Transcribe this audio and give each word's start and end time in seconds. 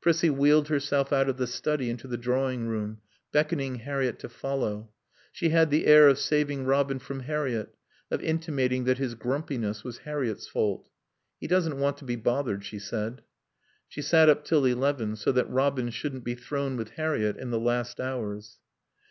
Prissie 0.00 0.30
wheeled 0.30 0.68
herself 0.68 1.12
out 1.12 1.28
of 1.28 1.36
the 1.36 1.46
study 1.46 1.90
into 1.90 2.08
the 2.08 2.16
drawing 2.16 2.66
room, 2.66 3.02
beckoning 3.30 3.74
Harriett 3.74 4.18
to 4.20 4.26
follow. 4.26 4.90
She 5.32 5.50
had 5.50 5.68
the 5.68 5.84
air 5.84 6.08
of 6.08 6.18
saving 6.18 6.64
Robin 6.64 6.98
from 6.98 7.20
Harriett, 7.20 7.74
of 8.10 8.22
intimating 8.22 8.84
that 8.84 8.96
his 8.96 9.14
grumpiness 9.14 9.84
was 9.84 9.98
Harriett's 9.98 10.48
fault. 10.48 10.88
"He 11.38 11.46
doesn't 11.46 11.78
want 11.78 11.98
to 11.98 12.06
be 12.06 12.16
bothered," 12.16 12.64
she 12.64 12.78
said. 12.78 13.20
She 13.86 14.00
sat 14.00 14.30
up 14.30 14.46
till 14.46 14.64
eleven, 14.64 15.14
so 15.14 15.30
that 15.32 15.50
Robin 15.50 15.90
shouldn't 15.90 16.24
be 16.24 16.36
thrown 16.36 16.78
with 16.78 16.92
Harriett 16.92 17.36
in 17.36 17.50
the 17.50 17.60
last 17.60 18.00
hours. 18.00 18.58